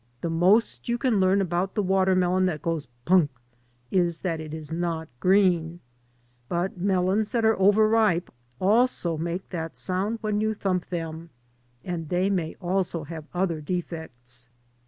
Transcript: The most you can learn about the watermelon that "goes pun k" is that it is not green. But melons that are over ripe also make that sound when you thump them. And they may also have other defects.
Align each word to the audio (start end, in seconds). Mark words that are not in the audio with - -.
The 0.21 0.31
most 0.31 0.89
you 0.89 0.97
can 0.97 1.19
learn 1.19 1.41
about 1.41 1.75
the 1.75 1.83
watermelon 1.83 2.47
that 2.47 2.63
"goes 2.63 2.87
pun 3.05 3.27
k" 3.27 3.33
is 3.99 4.21
that 4.21 4.39
it 4.39 4.51
is 4.51 4.71
not 4.71 5.07
green. 5.19 5.79
But 6.49 6.79
melons 6.79 7.33
that 7.33 7.45
are 7.45 7.55
over 7.59 7.87
ripe 7.87 8.33
also 8.59 9.15
make 9.15 9.47
that 9.49 9.77
sound 9.77 10.17
when 10.21 10.41
you 10.41 10.55
thump 10.55 10.87
them. 10.87 11.29
And 11.85 12.09
they 12.09 12.31
may 12.31 12.55
also 12.59 13.03
have 13.03 13.25
other 13.35 13.61
defects. 13.61 14.49